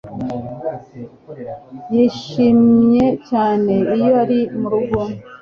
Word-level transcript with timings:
Yishimye 1.93 3.05
cyane 3.29 3.73
iyo 3.95 4.11
ari 4.21 4.39
murugo. 4.59 4.99